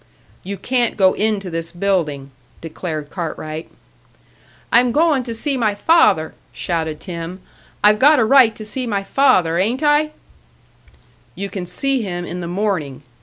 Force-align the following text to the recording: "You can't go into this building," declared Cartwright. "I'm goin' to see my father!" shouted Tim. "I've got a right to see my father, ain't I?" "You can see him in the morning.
"You 0.41 0.57
can't 0.57 0.97
go 0.97 1.13
into 1.13 1.51
this 1.51 1.71
building," 1.71 2.31
declared 2.59 3.11
Cartwright. 3.11 3.69
"I'm 4.71 4.91
goin' 4.91 5.21
to 5.21 5.35
see 5.35 5.57
my 5.57 5.75
father!" 5.75 6.33
shouted 6.51 6.99
Tim. 6.99 7.39
"I've 7.83 7.99
got 7.99 8.17
a 8.17 8.25
right 8.25 8.55
to 8.55 8.65
see 8.65 8.87
my 8.87 9.03
father, 9.03 9.59
ain't 9.59 9.83
I?" 9.83 10.09
"You 11.35 11.51
can 11.51 11.67
see 11.67 12.01
him 12.01 12.25
in 12.25 12.41
the 12.41 12.47
morning. 12.47 13.03